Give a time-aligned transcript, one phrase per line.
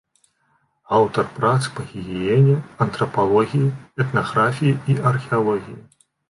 [0.99, 2.55] Аўтар прац па гігіене,
[2.85, 3.69] антрапалогіі,
[4.05, 5.79] этнаграфіі і археалогіі.